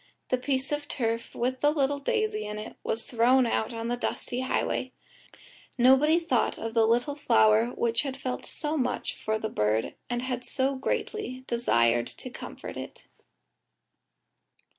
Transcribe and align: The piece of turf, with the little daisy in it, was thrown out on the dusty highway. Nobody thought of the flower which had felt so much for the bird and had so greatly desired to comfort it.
The 0.29 0.37
piece 0.39 0.71
of 0.71 0.87
turf, 0.87 1.35
with 1.35 1.61
the 1.61 1.69
little 1.69 1.99
daisy 1.99 2.43
in 2.47 2.57
it, 2.57 2.75
was 2.83 3.03
thrown 3.03 3.45
out 3.45 3.71
on 3.71 3.87
the 3.87 3.95
dusty 3.95 4.39
highway. 4.39 4.93
Nobody 5.77 6.17
thought 6.19 6.57
of 6.57 6.73
the 6.73 6.87
flower 7.15 7.67
which 7.75 8.01
had 8.01 8.17
felt 8.17 8.43
so 8.43 8.75
much 8.75 9.13
for 9.13 9.37
the 9.37 9.47
bird 9.47 9.93
and 10.09 10.23
had 10.23 10.43
so 10.43 10.73
greatly 10.73 11.43
desired 11.45 12.07
to 12.07 12.31
comfort 12.31 12.77
it. 12.77 13.05